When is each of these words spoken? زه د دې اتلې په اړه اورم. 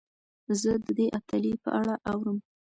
زه 0.61 0.71
د 0.85 0.87
دې 0.97 1.07
اتلې 1.19 1.53
په 1.63 1.69
اړه 1.79 1.95
اورم. 2.11 2.37